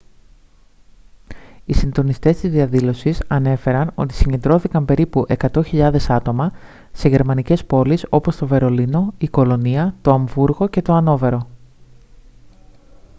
οι 1.65 1.73
συντονιστές 1.73 2.37
της 2.39 2.51
διαδήλωσης 2.51 3.23
ανέφεραν 3.27 3.91
ότι 3.95 4.13
συγκεντρώθηκαν 4.13 4.85
περίπου 4.85 5.25
100.000 5.51 5.95
άτομα 6.07 6.51
σε 6.91 7.09
γερμανικές 7.09 7.65
πόλεις 7.65 8.05
όπως 8.09 8.35
το 8.35 8.47
βερολίνο 8.47 9.13
η 9.17 9.27
κολωνία 9.27 9.95
το 10.01 10.11
αμβούργο 10.13 10.67
και 10.67 10.81
το 10.81 10.93
αννόβερο 10.93 11.47